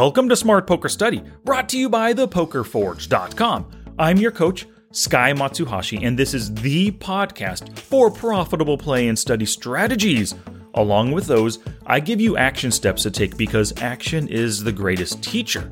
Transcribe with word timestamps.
Welcome 0.00 0.30
to 0.30 0.36
Smart 0.36 0.66
Poker 0.66 0.88
Study, 0.88 1.22
brought 1.44 1.68
to 1.68 1.78
you 1.78 1.90
by 1.90 2.14
thepokerforge.com. 2.14 3.70
I'm 3.98 4.16
your 4.16 4.30
coach, 4.30 4.66
Sky 4.92 5.34
Matsuhashi, 5.34 6.06
and 6.06 6.18
this 6.18 6.32
is 6.32 6.54
the 6.54 6.90
podcast 6.92 7.78
for 7.78 8.10
profitable 8.10 8.78
play 8.78 9.08
and 9.08 9.18
study 9.18 9.44
strategies. 9.44 10.34
Along 10.72 11.12
with 11.12 11.26
those, 11.26 11.58
I 11.84 12.00
give 12.00 12.18
you 12.18 12.38
action 12.38 12.70
steps 12.70 13.02
to 13.02 13.10
take 13.10 13.36
because 13.36 13.78
action 13.82 14.26
is 14.28 14.64
the 14.64 14.72
greatest 14.72 15.22
teacher. 15.22 15.70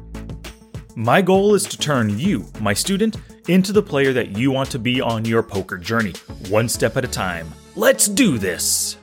My 0.95 1.23
goal 1.23 1.55
is 1.55 1.65
to 1.65 1.79
turn 1.79 2.19
you, 2.19 2.45
my 2.61 2.75
student, 2.75 3.17
into 3.49 3.73
the 3.73 3.83
player 3.83 4.13
that 4.13 4.37
you 4.37 4.51
want 4.51 4.71
to 4.73 4.79
be 4.79 5.01
on 5.01 5.25
your 5.25 5.43
poker 5.43 5.79
journey, 5.79 6.13
one 6.51 6.69
step 6.69 6.99
at 6.99 7.05
a 7.07 7.09
time. 7.09 7.49
Let's 7.77 8.07
do 8.07 8.37
this! 8.37 8.98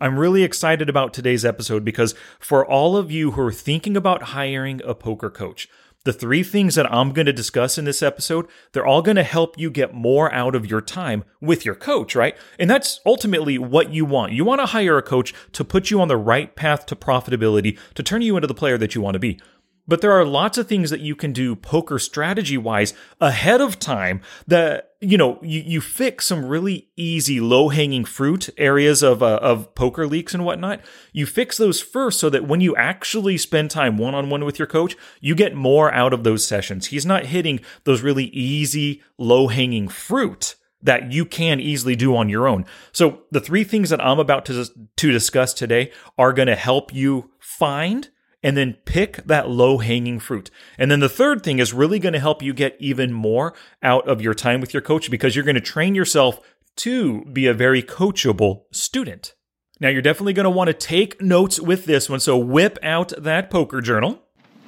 I'm 0.00 0.18
really 0.18 0.42
excited 0.42 0.88
about 0.88 1.14
today's 1.14 1.44
episode 1.44 1.84
because 1.84 2.14
for 2.40 2.66
all 2.66 2.96
of 2.96 3.12
you 3.12 3.32
who 3.32 3.42
are 3.42 3.52
thinking 3.52 3.96
about 3.96 4.22
hiring 4.22 4.82
a 4.84 4.94
poker 4.94 5.30
coach, 5.30 5.68
the 6.04 6.12
three 6.12 6.42
things 6.42 6.74
that 6.74 6.92
I'm 6.92 7.12
going 7.12 7.26
to 7.26 7.32
discuss 7.32 7.78
in 7.78 7.84
this 7.84 8.02
episode, 8.02 8.46
they're 8.72 8.84
all 8.84 9.02
going 9.02 9.16
to 9.16 9.22
help 9.22 9.58
you 9.58 9.70
get 9.70 9.94
more 9.94 10.32
out 10.32 10.54
of 10.54 10.66
your 10.66 10.80
time 10.80 11.24
with 11.40 11.64
your 11.64 11.74
coach, 11.74 12.14
right? 12.14 12.36
And 12.58 12.68
that's 12.68 13.00
ultimately 13.06 13.56
what 13.56 13.90
you 13.90 14.04
want. 14.04 14.32
You 14.32 14.44
want 14.44 14.60
to 14.60 14.66
hire 14.66 14.98
a 14.98 15.02
coach 15.02 15.32
to 15.52 15.64
put 15.64 15.90
you 15.90 16.00
on 16.00 16.08
the 16.08 16.16
right 16.16 16.54
path 16.54 16.86
to 16.86 16.96
profitability, 16.96 17.78
to 17.94 18.02
turn 18.02 18.20
you 18.20 18.36
into 18.36 18.48
the 18.48 18.54
player 18.54 18.76
that 18.76 18.94
you 18.94 19.00
want 19.00 19.14
to 19.14 19.20
be. 19.20 19.40
But 19.86 20.00
there 20.00 20.12
are 20.12 20.24
lots 20.24 20.56
of 20.56 20.66
things 20.66 20.90
that 20.90 21.00
you 21.00 21.14
can 21.14 21.32
do 21.32 21.54
poker 21.54 21.98
strategy 21.98 22.56
wise 22.56 22.94
ahead 23.20 23.60
of 23.60 23.78
time 23.78 24.22
that, 24.46 24.92
you 25.00 25.18
know, 25.18 25.38
you, 25.42 25.60
you 25.60 25.80
fix 25.82 26.26
some 26.26 26.46
really 26.46 26.88
easy 26.96 27.38
low 27.38 27.68
hanging 27.68 28.06
fruit 28.06 28.48
areas 28.56 29.02
of, 29.02 29.22
uh, 29.22 29.38
of 29.42 29.74
poker 29.74 30.06
leaks 30.06 30.32
and 30.32 30.44
whatnot. 30.44 30.80
You 31.12 31.26
fix 31.26 31.58
those 31.58 31.82
first 31.82 32.18
so 32.18 32.30
that 32.30 32.48
when 32.48 32.62
you 32.62 32.74
actually 32.76 33.36
spend 33.36 33.70
time 33.70 33.98
one 33.98 34.14
on 34.14 34.30
one 34.30 34.44
with 34.46 34.58
your 34.58 34.68
coach, 34.68 34.96
you 35.20 35.34
get 35.34 35.54
more 35.54 35.92
out 35.92 36.14
of 36.14 36.24
those 36.24 36.46
sessions. 36.46 36.86
He's 36.86 37.04
not 37.04 37.26
hitting 37.26 37.60
those 37.84 38.00
really 38.00 38.26
easy 38.26 39.02
low 39.18 39.48
hanging 39.48 39.88
fruit 39.88 40.56
that 40.82 41.12
you 41.12 41.24
can 41.24 41.60
easily 41.60 41.96
do 41.96 42.14
on 42.14 42.28
your 42.28 42.46
own. 42.46 42.64
So 42.92 43.22
the 43.30 43.40
three 43.40 43.64
things 43.64 43.90
that 43.90 44.04
I'm 44.04 44.18
about 44.18 44.44
to, 44.46 44.66
to 44.96 45.10
discuss 45.10 45.52
today 45.52 45.90
are 46.16 46.32
going 46.32 46.48
to 46.48 46.56
help 46.56 46.92
you 46.92 47.30
find 47.38 48.10
and 48.44 48.56
then 48.58 48.76
pick 48.84 49.16
that 49.24 49.48
low 49.48 49.78
hanging 49.78 50.20
fruit. 50.20 50.50
And 50.78 50.90
then 50.90 51.00
the 51.00 51.08
third 51.08 51.42
thing 51.42 51.58
is 51.58 51.72
really 51.72 51.98
going 51.98 52.12
to 52.12 52.20
help 52.20 52.42
you 52.42 52.52
get 52.52 52.76
even 52.78 53.12
more 53.12 53.54
out 53.82 54.06
of 54.06 54.20
your 54.20 54.34
time 54.34 54.60
with 54.60 54.74
your 54.74 54.82
coach 54.82 55.10
because 55.10 55.34
you're 55.34 55.46
going 55.46 55.54
to 55.54 55.60
train 55.62 55.94
yourself 55.94 56.38
to 56.76 57.24
be 57.24 57.46
a 57.46 57.54
very 57.54 57.82
coachable 57.82 58.64
student. 58.70 59.34
Now, 59.80 59.88
you're 59.88 60.02
definitely 60.02 60.34
going 60.34 60.44
to 60.44 60.50
want 60.50 60.68
to 60.68 60.74
take 60.74 61.20
notes 61.20 61.58
with 61.58 61.86
this 61.86 62.08
one, 62.08 62.20
so 62.20 62.36
whip 62.36 62.78
out 62.82 63.12
that 63.18 63.50
poker 63.50 63.80
journal. 63.80 64.22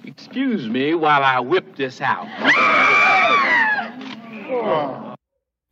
Excuse 0.04 0.68
me 0.68 0.94
while 0.94 1.22
I 1.22 1.38
whip 1.40 1.76
this 1.76 2.00
out. 2.00 2.26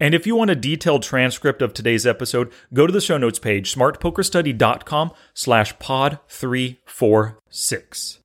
And 0.00 0.14
if 0.14 0.26
you 0.26 0.34
want 0.34 0.50
a 0.50 0.56
detailed 0.56 1.02
transcript 1.02 1.62
of 1.62 1.72
today's 1.72 2.06
episode, 2.06 2.52
go 2.72 2.86
to 2.86 2.92
the 2.92 3.00
show 3.00 3.16
notes 3.16 3.38
page, 3.38 3.72
smartpokerstudy.com 3.74 5.12
slash 5.34 5.78
pod 5.78 6.18
346. 6.28 8.18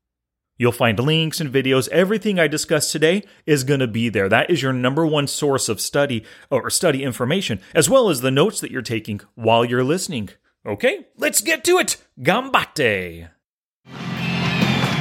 You'll 0.58 0.72
find 0.74 1.00
links 1.00 1.40
and 1.40 1.54
videos. 1.54 1.88
Everything 1.88 2.38
I 2.38 2.48
discussed 2.48 2.92
today 2.92 3.24
is 3.46 3.64
going 3.64 3.80
to 3.80 3.88
be 3.88 4.10
there. 4.10 4.28
That 4.28 4.50
is 4.50 4.62
your 4.62 4.74
number 4.74 5.06
one 5.06 5.28
source 5.28 5.70
of 5.70 5.80
study 5.80 6.26
or 6.50 6.70
study 6.70 7.04
information, 7.04 7.62
as 7.74 7.90
well 7.90 8.10
as 8.10 8.20
the 8.20 8.32
notes 8.32 8.60
that 8.60 8.72
you're 8.72 8.82
taking 8.82 9.22
while 9.36 9.64
you're 9.64 9.86
listening. 9.86 10.30
Okay, 10.66 11.08
let's 11.18 11.40
get 11.40 11.64
to 11.64 11.78
it. 11.78 11.96
Gambate. 12.20 13.30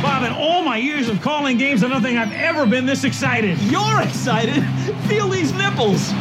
Bob, 0.01 0.23
in 0.23 0.33
all 0.33 0.63
my 0.63 0.77
years 0.77 1.09
of 1.09 1.21
calling 1.23 1.59
games, 1.59 1.83
I 1.83 1.89
don't 1.89 2.03
think 2.03 2.17
I've 2.17 2.33
ever 2.33 2.65
been 2.65 2.87
this 2.87 3.03
excited. 3.03 3.59
You're 3.63 4.01
excited? 4.01 4.63
Feel 5.09 5.29
these 5.29 5.53
nipples. 5.55 6.13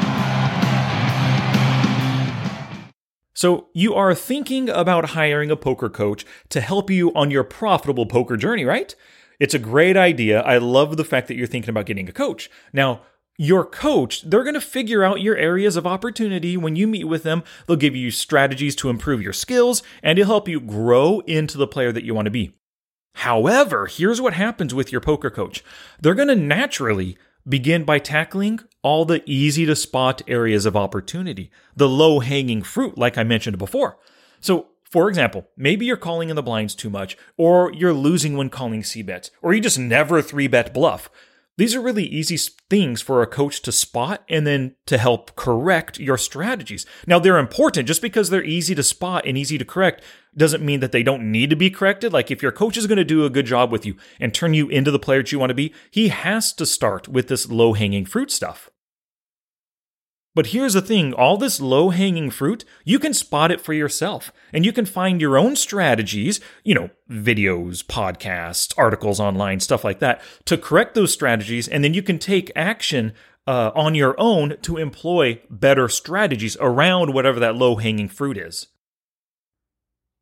So, 3.37 3.67
you 3.71 3.93
are 3.93 4.15
thinking 4.15 4.67
about 4.67 5.09
hiring 5.09 5.51
a 5.51 5.55
poker 5.55 5.89
coach 5.89 6.25
to 6.49 6.59
help 6.59 6.89
you 6.89 7.13
on 7.13 7.29
your 7.29 7.43
profitable 7.43 8.07
poker 8.07 8.35
journey, 8.35 8.65
right? 8.65 8.95
It's 9.39 9.53
a 9.53 9.59
great 9.59 9.95
idea. 9.95 10.41
I 10.41 10.57
love 10.57 10.97
the 10.97 11.05
fact 11.05 11.27
that 11.27 11.35
you're 11.35 11.45
thinking 11.45 11.69
about 11.69 11.85
getting 11.85 12.09
a 12.09 12.11
coach. 12.11 12.49
Now, 12.73 13.01
your 13.37 13.63
coach, 13.63 14.23
they're 14.27 14.43
going 14.43 14.55
to 14.55 14.59
figure 14.59 15.03
out 15.03 15.21
your 15.21 15.37
areas 15.37 15.75
of 15.75 15.85
opportunity 15.85 16.57
when 16.57 16.75
you 16.75 16.87
meet 16.87 17.03
with 17.03 17.21
them. 17.21 17.43
They'll 17.67 17.77
give 17.77 17.95
you 17.95 18.09
strategies 18.09 18.75
to 18.77 18.89
improve 18.89 19.21
your 19.21 19.33
skills 19.33 19.83
and 20.01 20.17
it'll 20.17 20.31
help 20.31 20.47
you 20.47 20.59
grow 20.59 21.19
into 21.27 21.59
the 21.59 21.67
player 21.67 21.91
that 21.91 22.03
you 22.03 22.15
want 22.15 22.25
to 22.25 22.31
be. 22.31 22.55
However, 23.17 23.85
here's 23.85 24.19
what 24.19 24.33
happens 24.33 24.73
with 24.73 24.91
your 24.91 25.01
poker 25.01 25.29
coach. 25.29 25.63
They're 26.01 26.15
going 26.15 26.27
to 26.29 26.35
naturally 26.35 27.19
begin 27.47 27.83
by 27.83 27.99
tackling 27.99 28.59
all 28.81 29.05
the 29.05 29.23
easy 29.25 29.65
to 29.65 29.75
spot 29.75 30.21
areas 30.27 30.65
of 30.65 30.75
opportunity, 30.75 31.51
the 31.75 31.89
low 31.89 32.19
hanging 32.19 32.61
fruit, 32.61 32.97
like 32.97 33.17
I 33.17 33.23
mentioned 33.23 33.57
before. 33.57 33.97
So, 34.39 34.67
for 34.83 35.09
example, 35.09 35.47
maybe 35.57 35.85
you're 35.85 35.97
calling 35.97 36.29
in 36.29 36.35
the 36.35 36.43
blinds 36.43 36.73
too 36.73 36.89
much, 36.89 37.17
or 37.35 37.71
you're 37.73 37.93
losing 37.93 38.37
when 38.37 38.49
calling 38.49 38.83
C 38.83 39.01
bets, 39.01 39.31
or 39.41 39.53
you 39.53 39.61
just 39.61 39.79
never 39.79 40.21
three 40.21 40.47
bet 40.47 40.73
bluff. 40.73 41.09
These 41.57 41.73
are 41.73 41.81
really 41.81 42.05
easy 42.05 42.37
things 42.69 43.01
for 43.01 43.21
a 43.23 43.27
coach 43.27 43.63
to 43.63 43.71
spot 43.71 44.23
and 44.29 44.45
then 44.45 44.75
to 44.85 44.99
help 44.99 45.35
correct 45.35 45.99
your 45.99 46.17
strategies. 46.17 46.85
Now, 47.07 47.17
they're 47.17 47.39
important 47.39 47.87
just 47.87 48.01
because 48.01 48.29
they're 48.29 48.43
easy 48.43 48.75
to 48.75 48.83
spot 48.83 49.25
and 49.25 49.35
easy 49.35 49.57
to 49.57 49.65
correct 49.65 50.03
doesn't 50.35 50.63
mean 50.63 50.81
that 50.81 50.91
they 50.91 51.01
don't 51.01 51.31
need 51.31 51.49
to 51.49 51.55
be 51.55 51.71
corrected. 51.71 52.13
Like 52.13 52.29
if 52.29 52.43
your 52.43 52.51
coach 52.51 52.77
is 52.77 52.85
going 52.85 52.97
to 52.97 53.03
do 53.03 53.25
a 53.25 53.31
good 53.31 53.47
job 53.47 53.71
with 53.71 53.87
you 53.87 53.95
and 54.19 54.33
turn 54.33 54.53
you 54.53 54.69
into 54.69 54.91
the 54.91 54.99
player 54.99 55.23
that 55.23 55.31
you 55.31 55.39
want 55.39 55.49
to 55.49 55.55
be, 55.55 55.73
he 55.89 56.09
has 56.09 56.53
to 56.53 56.65
start 56.65 57.07
with 57.07 57.27
this 57.27 57.49
low 57.49 57.73
hanging 57.73 58.05
fruit 58.05 58.29
stuff. 58.29 58.69
But 60.37 60.47
here's 60.47 60.73
the 60.73 60.83
thing 60.83 61.15
all 61.15 61.35
this 61.37 61.59
low 61.59 61.89
hanging 61.89 62.29
fruit, 62.29 62.63
you 62.85 62.99
can 62.99 63.15
spot 63.15 63.49
it 63.49 63.59
for 63.59 63.73
yourself 63.73 64.31
and 64.53 64.63
you 64.63 64.71
can 64.71 64.85
find 64.85 65.19
your 65.19 65.35
own 65.35 65.55
strategies, 65.55 66.39
you 66.63 66.75
know, 66.75 66.91
videos, 67.09 67.83
podcasts, 67.83 68.71
articles 68.77 69.19
online, 69.19 69.61
stuff 69.61 69.83
like 69.83 69.97
that, 69.97 70.21
to 70.45 70.55
correct 70.55 70.93
those 70.93 71.11
strategies. 71.11 71.67
And 71.67 71.83
then 71.83 71.95
you 71.95 72.03
can 72.03 72.19
take 72.19 72.51
action 72.55 73.13
uh, 73.47 73.71
on 73.73 73.95
your 73.95 74.13
own 74.19 74.57
to 74.61 74.77
employ 74.77 75.41
better 75.49 75.89
strategies 75.89 76.55
around 76.59 77.15
whatever 77.15 77.39
that 77.39 77.55
low 77.55 77.77
hanging 77.77 78.07
fruit 78.07 78.37
is. 78.37 78.67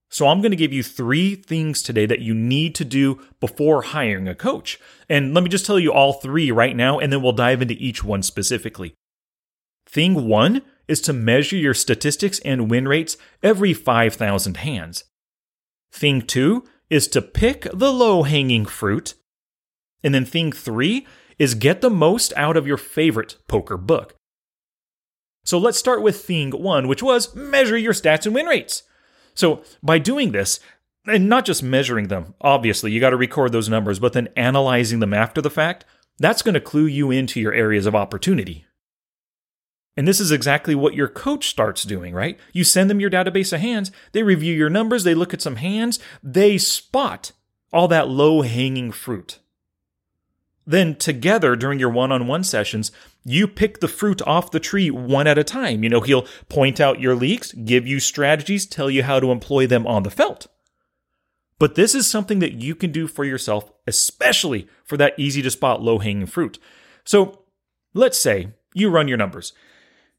So, 0.09 0.27
I'm 0.27 0.39
going 0.39 0.51
to 0.51 0.55
give 0.55 0.71
you 0.71 0.81
three 0.81 1.35
things 1.35 1.81
today 1.81 2.05
that 2.05 2.21
you 2.21 2.33
need 2.33 2.73
to 2.75 2.85
do 2.85 3.19
before 3.41 3.81
hiring 3.81 4.29
a 4.29 4.35
coach. 4.35 4.79
And 5.09 5.33
let 5.33 5.43
me 5.43 5.49
just 5.49 5.65
tell 5.65 5.77
you 5.77 5.91
all 5.91 6.13
three 6.13 6.51
right 6.51 6.73
now, 6.73 6.99
and 6.99 7.11
then 7.11 7.21
we'll 7.21 7.33
dive 7.33 7.61
into 7.61 7.73
each 7.73 8.01
one 8.01 8.23
specifically. 8.23 8.95
Thing 9.85 10.27
one 10.27 10.61
is 10.87 11.01
to 11.01 11.13
measure 11.13 11.55
your 11.55 11.73
statistics 11.73 12.39
and 12.39 12.69
win 12.69 12.87
rates 12.87 13.17
every 13.41 13.73
5,000 13.73 14.57
hands. 14.57 15.03
Thing 15.91 16.21
two 16.21 16.63
is 16.89 17.07
to 17.09 17.21
pick 17.21 17.67
the 17.73 17.91
low 17.91 18.23
hanging 18.23 18.65
fruit. 18.65 19.15
And 20.03 20.13
then 20.13 20.25
thing 20.25 20.51
three 20.51 21.07
is 21.39 21.55
get 21.55 21.81
the 21.81 21.89
most 21.89 22.33
out 22.37 22.57
of 22.57 22.67
your 22.67 22.77
favorite 22.77 23.37
poker 23.47 23.77
book. 23.77 24.15
So 25.43 25.57
let's 25.57 25.77
start 25.77 26.01
with 26.01 26.23
thing 26.23 26.51
one, 26.51 26.87
which 26.87 27.03
was 27.03 27.35
measure 27.35 27.77
your 27.77 27.93
stats 27.93 28.25
and 28.25 28.33
win 28.33 28.45
rates. 28.45 28.83
So 29.33 29.63
by 29.83 29.99
doing 29.99 30.31
this, 30.31 30.59
and 31.05 31.29
not 31.29 31.45
just 31.45 31.61
measuring 31.61 32.07
them, 32.07 32.33
obviously, 32.41 32.91
you 32.91 32.99
got 32.99 33.11
to 33.11 33.17
record 33.17 33.51
those 33.51 33.69
numbers, 33.69 33.99
but 33.99 34.13
then 34.13 34.29
analyzing 34.35 34.99
them 34.99 35.13
after 35.13 35.41
the 35.41 35.51
fact, 35.51 35.85
that's 36.17 36.41
going 36.41 36.55
to 36.55 36.61
clue 36.61 36.87
you 36.87 37.11
into 37.11 37.39
your 37.39 37.53
areas 37.53 37.85
of 37.85 37.95
opportunity. 37.95 38.65
And 39.97 40.07
this 40.07 40.19
is 40.19 40.31
exactly 40.31 40.75
what 40.75 40.93
your 40.93 41.07
coach 41.07 41.47
starts 41.47 41.83
doing, 41.83 42.13
right? 42.13 42.37
You 42.51 42.63
send 42.63 42.89
them 42.89 42.99
your 42.99 43.09
database 43.09 43.53
of 43.53 43.61
hands, 43.61 43.91
they 44.11 44.23
review 44.23 44.53
your 44.53 44.69
numbers, 44.69 45.03
they 45.03 45.15
look 45.15 45.33
at 45.33 45.41
some 45.41 45.55
hands, 45.55 45.99
they 46.21 46.57
spot 46.57 47.31
all 47.71 47.87
that 47.87 48.09
low 48.09 48.41
hanging 48.41 48.91
fruit. 48.91 49.39
Then, 50.67 50.95
together 50.95 51.55
during 51.55 51.79
your 51.79 51.91
one 51.91 52.11
on 52.11 52.27
one 52.27 52.43
sessions, 52.43 52.91
you 53.23 53.47
pick 53.47 53.79
the 53.79 53.87
fruit 53.87 54.21
off 54.23 54.51
the 54.51 54.59
tree 54.59 54.89
one 54.89 55.27
at 55.27 55.37
a 55.37 55.43
time. 55.43 55.83
You 55.83 55.89
know, 55.89 56.01
he'll 56.01 56.27
point 56.49 56.79
out 56.79 56.99
your 56.99 57.15
leaks, 57.15 57.53
give 57.53 57.87
you 57.87 57.99
strategies, 57.99 58.65
tell 58.65 58.89
you 58.89 59.03
how 59.03 59.19
to 59.19 59.31
employ 59.31 59.67
them 59.67 59.85
on 59.85 60.03
the 60.03 60.09
felt. 60.09 60.47
But 61.59 61.75
this 61.75 61.93
is 61.93 62.07
something 62.07 62.39
that 62.39 62.53
you 62.53 62.75
can 62.75 62.91
do 62.91 63.07
for 63.07 63.23
yourself, 63.23 63.71
especially 63.85 64.67
for 64.83 64.97
that 64.97 65.13
easy 65.17 65.41
to 65.43 65.51
spot 65.51 65.81
low 65.81 65.99
hanging 65.99 66.25
fruit. 66.25 66.57
So, 67.05 67.43
let's 67.93 68.17
say 68.17 68.49
you 68.73 68.89
run 68.89 69.07
your 69.07 69.17
numbers 69.17 69.53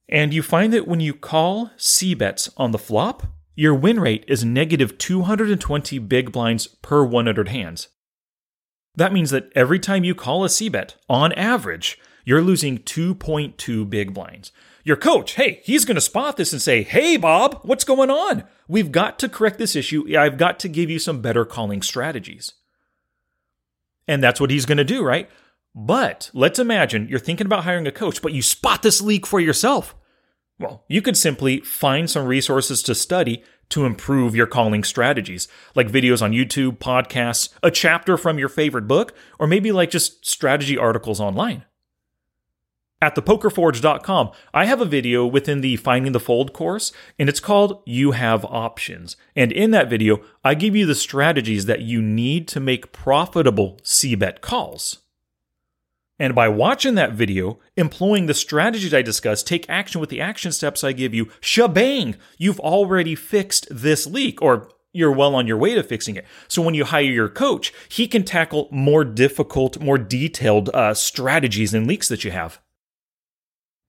and 0.08 0.32
you 0.32 0.42
find 0.42 0.72
that 0.72 0.86
when 0.86 1.00
you 1.00 1.14
call 1.14 1.70
C 1.76 2.14
bets 2.14 2.50
on 2.56 2.70
the 2.70 2.78
flop, 2.78 3.24
your 3.54 3.74
win 3.74 3.98
rate 3.98 4.24
is 4.28 4.44
negative 4.44 4.98
220 4.98 5.98
big 6.00 6.30
blinds 6.30 6.66
per 6.66 7.04
100 7.04 7.48
hands. 7.48 7.88
That 8.94 9.12
means 9.12 9.30
that 9.30 9.50
every 9.54 9.78
time 9.78 10.04
you 10.04 10.14
call 10.14 10.44
a 10.44 10.48
C 10.48 10.68
bet, 10.68 10.96
on 11.08 11.32
average, 11.32 11.98
you're 12.24 12.42
losing 12.42 12.78
2.2 12.78 13.88
big 13.88 14.14
blinds. 14.14 14.52
Your 14.84 14.96
coach, 14.96 15.32
hey, 15.34 15.60
he's 15.64 15.84
going 15.84 15.96
to 15.96 16.00
spot 16.00 16.36
this 16.36 16.52
and 16.52 16.62
say, 16.62 16.82
Hey, 16.82 17.16
Bob, 17.16 17.60
what's 17.62 17.84
going 17.84 18.10
on? 18.10 18.44
We've 18.68 18.92
got 18.92 19.18
to 19.20 19.28
correct 19.28 19.58
this 19.58 19.74
issue. 19.74 20.16
I've 20.16 20.38
got 20.38 20.60
to 20.60 20.68
give 20.68 20.90
you 20.90 20.98
some 20.98 21.20
better 21.20 21.44
calling 21.44 21.82
strategies. 21.82 22.52
And 24.08 24.22
that's 24.22 24.40
what 24.40 24.50
he's 24.50 24.66
going 24.66 24.78
to 24.78 24.84
do, 24.84 25.02
right? 25.02 25.28
But 25.78 26.30
let's 26.32 26.58
imagine 26.58 27.06
you're 27.06 27.18
thinking 27.18 27.46
about 27.46 27.64
hiring 27.64 27.86
a 27.86 27.92
coach, 27.92 28.22
but 28.22 28.32
you 28.32 28.40
spot 28.40 28.82
this 28.82 29.02
leak 29.02 29.26
for 29.26 29.38
yourself. 29.38 29.94
Well, 30.58 30.84
you 30.88 31.02
could 31.02 31.18
simply 31.18 31.60
find 31.60 32.08
some 32.08 32.26
resources 32.26 32.82
to 32.84 32.94
study 32.94 33.44
to 33.68 33.84
improve 33.84 34.34
your 34.34 34.46
calling 34.46 34.82
strategies, 34.84 35.48
like 35.74 35.92
videos 35.92 36.22
on 36.22 36.32
YouTube, 36.32 36.78
podcasts, 36.78 37.50
a 37.62 37.70
chapter 37.70 38.16
from 38.16 38.38
your 38.38 38.48
favorite 38.48 38.88
book, 38.88 39.14
or 39.38 39.46
maybe 39.46 39.70
like 39.70 39.90
just 39.90 40.24
strategy 40.24 40.78
articles 40.78 41.20
online. 41.20 41.66
At 43.02 43.14
thepokerforge.com, 43.14 44.30
I 44.54 44.64
have 44.64 44.80
a 44.80 44.86
video 44.86 45.26
within 45.26 45.60
the 45.60 45.76
Finding 45.76 46.12
the 46.12 46.20
Fold 46.20 46.54
course, 46.54 46.90
and 47.18 47.28
it's 47.28 47.40
called 47.40 47.82
You 47.84 48.12
Have 48.12 48.46
Options. 48.46 49.18
And 49.34 49.52
in 49.52 49.72
that 49.72 49.90
video, 49.90 50.22
I 50.42 50.54
give 50.54 50.74
you 50.74 50.86
the 50.86 50.94
strategies 50.94 51.66
that 51.66 51.82
you 51.82 52.00
need 52.00 52.48
to 52.48 52.60
make 52.60 52.92
profitable 52.92 53.78
C-bet 53.82 54.40
calls. 54.40 55.02
And 56.18 56.34
by 56.34 56.48
watching 56.48 56.94
that 56.94 57.12
video, 57.12 57.58
employing 57.76 58.26
the 58.26 58.34
strategies 58.34 58.94
I 58.94 59.02
discuss, 59.02 59.42
take 59.42 59.68
action 59.68 60.00
with 60.00 60.08
the 60.08 60.20
action 60.20 60.50
steps 60.50 60.82
I 60.82 60.92
give 60.92 61.12
you, 61.12 61.28
shebang, 61.40 62.16
you've 62.38 62.60
already 62.60 63.14
fixed 63.14 63.66
this 63.70 64.06
leak, 64.06 64.40
or 64.40 64.70
you're 64.94 65.12
well 65.12 65.34
on 65.34 65.46
your 65.46 65.58
way 65.58 65.74
to 65.74 65.82
fixing 65.82 66.16
it. 66.16 66.24
So 66.48 66.62
when 66.62 66.74
you 66.74 66.86
hire 66.86 67.02
your 67.02 67.28
coach, 67.28 67.72
he 67.90 68.08
can 68.08 68.24
tackle 68.24 68.68
more 68.70 69.04
difficult, 69.04 69.78
more 69.78 69.98
detailed 69.98 70.70
uh, 70.70 70.94
strategies 70.94 71.74
and 71.74 71.86
leaks 71.86 72.08
that 72.08 72.24
you 72.24 72.30
have. 72.30 72.60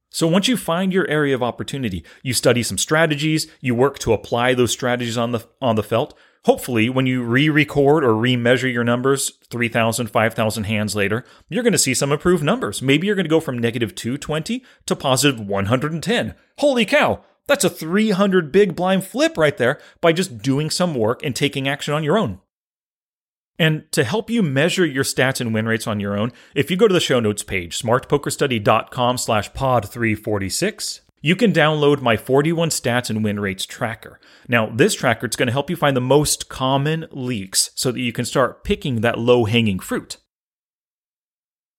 So 0.10 0.28
once 0.28 0.48
you 0.48 0.58
find 0.58 0.92
your 0.92 1.08
area 1.08 1.36
of 1.36 1.44
opportunity, 1.44 2.04
you 2.24 2.34
study 2.34 2.64
some 2.64 2.78
strategies, 2.78 3.48
you 3.62 3.74
work 3.76 4.00
to 4.00 4.14
apply 4.14 4.54
those 4.54 4.72
strategies 4.72 5.18
on 5.18 5.32
the 5.32 5.48
on 5.62 5.76
the 5.76 5.84
felt. 5.84 6.18
Hopefully, 6.48 6.90
when 6.90 7.06
you 7.06 7.24
re-record 7.24 8.06
or 8.06 8.16
re-measure 8.16 8.70
your 8.70 8.86
numbers 8.86 9.34
3,000, 9.50 10.08
5,000 10.08 10.64
hands 10.64 10.96
later, 10.96 11.26
you're 11.50 11.62
going 11.62 11.74
to 11.74 11.78
see 11.78 11.94
some 11.94 12.14
improved 12.14 12.42
numbers. 12.42 12.82
Maybe 12.82 13.06
you're 13.06 13.18
going 13.18 13.26
to 13.26 13.30
go 13.30 13.42
from 13.42 13.60
negative 13.60 13.94
220 13.96 14.64
to 14.86 14.96
positive 14.96 15.42
110. 15.42 16.36
Holy 16.60 16.86
cow! 16.86 17.22
That's 17.48 17.66
a 17.66 17.70
300 17.70 18.50
big 18.54 18.78
blind 18.78 19.04
flip 19.04 19.38
right 19.38 19.58
there 19.58 19.82
by 20.00 20.14
just 20.14 20.38
doing 20.38 20.70
some 20.70 20.96
work 20.96 21.22
and 21.22 21.36
taking 21.36 21.68
action 21.68 21.94
on 21.94 22.06
your 22.06 22.18
own. 22.18 22.40
And 23.60 23.92
to 23.92 24.06
help 24.06 24.30
you 24.30 24.42
measure 24.42 24.86
your 24.86 25.04
stats 25.04 25.42
and 25.42 25.54
win 25.54 25.66
rates 25.66 25.86
on 25.86 26.00
your 26.00 26.18
own, 26.18 26.32
if 26.56 26.72
you 26.72 26.78
go 26.78 26.88
to 26.88 26.94
the 26.94 27.02
show 27.02 27.20
notes 27.20 27.44
page, 27.44 27.78
smartpokerstudy.com 27.78 29.18
slash 29.18 29.54
pod 29.54 29.90
346, 29.90 31.02
you 31.22 31.36
can 31.36 31.52
download 31.52 32.02
my 32.02 32.16
41 32.16 32.70
stats 32.70 33.10
and 33.10 33.24
win 33.24 33.40
rates 33.40 33.66
tracker. 33.66 34.20
Now, 34.48 34.68
this 34.68 34.94
tracker 34.94 35.28
is 35.28 35.36
going 35.36 35.48
to 35.48 35.54
help 35.54 35.70
you 35.70 35.76
find 35.76 35.96
the 35.98 36.02
most 36.02 36.50
common 36.50 37.06
leaks 37.12 37.72
so 37.76 37.92
that 37.92 38.00
you 38.00 38.14
can 38.14 38.26
start 38.26 38.64
picking 38.64 39.02
that 39.02 39.20
low 39.20 39.46
hanging 39.46 39.80
fruit. 39.80 40.18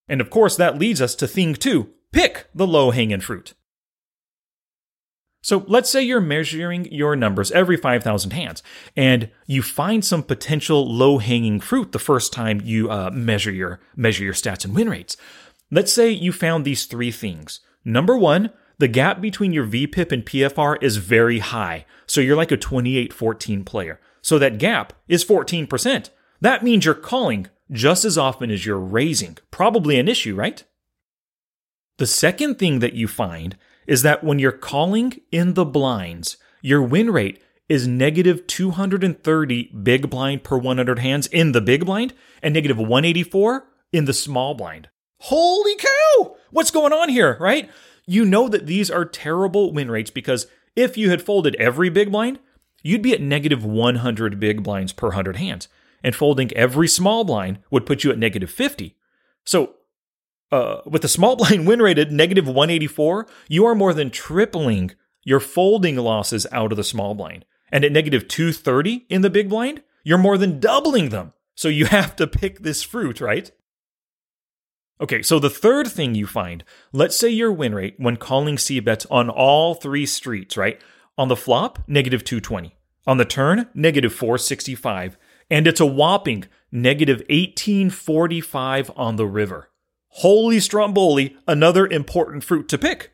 And 0.09 0.21
of 0.21 0.31
course, 0.31 0.57
that 0.57 0.79
leads 0.79 1.01
us 1.01 1.15
to 1.17 1.29
thing 1.29 1.55
two 1.55 1.91
pick 2.13 2.47
the 2.55 2.67
low 2.67 2.91
hanging 2.91 3.21
fruit. 3.21 3.55
So 5.43 5.65
let's 5.69 5.89
say 5.89 6.03
you're 6.03 6.21
measuring 6.21 6.91
your 6.93 7.15
numbers 7.15 7.53
every 7.53 7.77
5,000 7.77 8.33
hands 8.33 8.63
and 8.97 9.31
you 9.47 9.63
find 9.63 10.05
some 10.05 10.23
potential 10.23 10.87
low 10.93 11.19
hanging 11.19 11.61
fruit 11.61 11.93
the 11.93 11.99
first 11.99 12.33
time 12.33 12.61
you 12.65 12.91
uh, 12.91 13.11
measure 13.13 13.53
your 13.53 13.81
measure 13.95 14.25
your 14.25 14.35
stats 14.35 14.65
and 14.65 14.75
win 14.75 14.89
rates. 14.89 15.17
Let's 15.71 15.93
say 15.93 16.11
you 16.11 16.33
found 16.33 16.65
these 16.65 16.87
three 16.87 17.13
things. 17.13 17.61
Number 17.85 18.17
one, 18.17 18.51
the 18.79 18.89
gap 18.89 19.21
between 19.21 19.53
your 19.53 19.67
VPIP 19.67 20.13
and 20.13 20.25
PFR 20.25 20.77
is 20.81 20.99
very 20.99 21.41
high. 21.41 21.85
So 22.07 22.21
you're 22.21 22.37
like 22.37 22.53
a 22.53 22.57
28-14 22.57 23.65
player. 23.67 24.01
So 24.23 24.39
that 24.39 24.59
gap 24.59 24.93
is 25.09 25.25
14%. 25.25 26.11
That 26.41 26.63
means 26.63 26.85
you're 26.85 26.95
calling 26.95 27.49
just 27.71 28.05
as 28.05 28.17
often 28.17 28.51
as 28.51 28.65
you're 28.65 28.79
raising. 28.79 29.39
Probably 29.51 29.99
an 29.99 30.09
issue, 30.09 30.35
right? 30.35 30.65
The 31.99 32.07
second 32.07 32.59
thing 32.59 32.79
that 32.79 32.95
you 32.95 33.09
find 33.09 33.57
is 33.87 34.03
that 34.03 34.23
when 34.23 34.39
you're 34.39 34.53
calling 34.53 35.21
in 35.33 35.55
the 35.55 35.65
blinds, 35.65 36.37
your 36.63 36.83
win 36.83 37.11
rate 37.11 37.43
is 37.69 37.89
negative 37.89 38.47
230 38.47 39.65
big 39.83 40.09
blind 40.09 40.45
per 40.45 40.57
100 40.57 40.99
hands 41.01 41.27
in 41.27 41.53
the 41.53 41.61
big 41.61 41.85
blind 41.85 42.15
and 42.43 42.55
negative 42.55 42.79
184 42.79 43.67
in 43.93 44.05
the 44.05 44.13
small 44.13 44.55
blind. 44.55 44.89
Holy 45.21 45.75
cow! 45.77 46.37
What's 46.51 46.71
going 46.71 46.93
on 46.93 47.09
here, 47.09 47.37
right? 47.41 47.69
You 48.11 48.25
know 48.25 48.49
that 48.49 48.67
these 48.67 48.91
are 48.91 49.05
terrible 49.05 49.71
win 49.71 49.91
rates 49.91 50.11
because 50.11 50.47
if 50.75 50.97
you 50.97 51.11
had 51.11 51.21
folded 51.21 51.55
every 51.57 51.91
big 51.91 52.11
blind, 52.11 52.39
you'd 52.83 53.03
be 53.03 53.13
at 53.13 53.21
negative 53.21 53.67
100 53.67 54.41
big 54.41 54.63
blinds 54.63 54.95
per 54.95 55.09
100 55.09 55.37
hands. 55.37 55.69
And 56.03 56.17
folding 56.17 56.51
every 56.53 56.89
small 56.89 57.23
blind 57.25 57.59
would 57.71 57.85
put 57.85 58.05
you 58.05 58.11
at 58.11 58.19
negative 58.19 58.51
50. 58.51 58.97
So 59.45 59.75
uh, 60.51 60.79
with 60.87 61.03
the 61.03 61.09
small 61.09 61.37
blind 61.37 61.67
win 61.67 61.83
rate 61.83 61.99
at 61.99 62.11
negative 62.11 62.47
184, 62.47 63.27
you 63.47 63.67
are 63.67 63.75
more 63.75 63.93
than 63.93 64.09
tripling 64.09 64.93
your 65.23 65.41
folding 65.41 65.97
losses 65.97 66.47
out 66.51 66.73
of 66.73 66.77
the 66.77 66.85
small 66.85 67.15
blind. 67.15 67.45
And 67.71 67.85
at 67.85 67.93
negative 67.93 68.27
230 68.27 69.05
in 69.11 69.21
the 69.21 69.29
big 69.29 69.51
blind, 69.51 69.83
you're 70.03 70.17
more 70.17 70.39
than 70.39 70.61
doubling 70.61 71.11
them. 71.11 71.35
So 71.55 71.69
you 71.69 71.85
have 71.97 72.17
to 72.17 72.27
pick 72.27 72.61
this 72.61 72.83
fruit, 72.83 73.21
right? 73.21 73.51
Okay, 75.01 75.23
so 75.23 75.39
the 75.39 75.51
third 75.51 75.87
thing 75.87 76.15
you 76.15 76.27
find, 76.27 76.65
let's 76.93 77.17
say 77.17 77.29
your 77.29 77.53
win 77.53 77.75
rate 77.75 77.95
when 77.99 78.17
calling 78.17 78.59
C 78.59 78.81
bets 78.81 79.07
on 79.11 79.31
all 79.31 79.75
three 79.75 80.07
streets, 80.07 80.57
right? 80.57 80.81
On 81.17 81.29
the 81.29 81.37
flop, 81.37 81.79
negative 81.87 82.25
220. 82.25 82.77
On 83.07 83.17
the 83.17 83.25
turn, 83.25 83.69
negative 83.75 84.13
465. 84.13 85.17
And 85.51 85.67
it's 85.67 85.81
a 85.81 85.87
whopping 85.87 86.45
negative 86.73 87.19
1845 87.31 88.91
on 88.97 89.17
the 89.17 89.27
river. 89.27 89.71
Holy 90.09 90.59
Stromboli, 90.59 91.37
another 91.47 91.87
important 91.87 92.43
fruit 92.43 92.69
to 92.69 92.79
pick. 92.79 93.13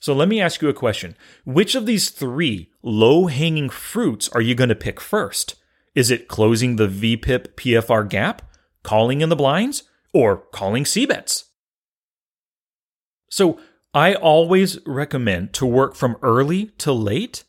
So 0.00 0.14
let 0.14 0.28
me 0.28 0.40
ask 0.40 0.62
you 0.62 0.68
a 0.68 0.74
question. 0.74 1.16
Which 1.44 1.74
of 1.74 1.84
these 1.84 2.10
three 2.10 2.70
low 2.82 3.26
hanging 3.26 3.68
fruits 3.68 4.28
are 4.28 4.40
you 4.40 4.54
going 4.54 4.68
to 4.68 4.76
pick 4.76 5.00
first? 5.00 5.56
Is 5.94 6.10
it 6.10 6.28
closing 6.28 6.76
the 6.76 6.86
VPIP 6.86 7.54
PFR 7.54 8.08
gap, 8.08 8.42
calling 8.84 9.20
in 9.20 9.28
the 9.28 9.36
blinds, 9.36 9.82
or 10.12 10.44
calling 10.52 10.84
CBETS. 10.84 11.44
So 13.30 13.60
I 13.92 14.14
always 14.14 14.78
recommend 14.86 15.52
to 15.54 15.66
work 15.66 15.94
from 15.94 16.16
early 16.22 16.66
to 16.78 16.92
late 16.92 17.44